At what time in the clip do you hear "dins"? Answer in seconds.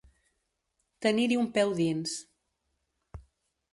1.83-2.17